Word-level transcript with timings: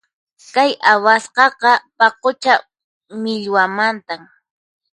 Kay 0.53 0.71
awasqaqa 0.91 1.71
paqucha 1.97 2.53
millwamantam. 3.21 4.21